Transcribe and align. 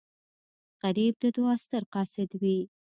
غریب 0.81 1.13
د 1.23 1.23
دعا 1.35 1.53
ستر 1.63 1.83
قاصد 1.93 2.29
وي 2.41 2.59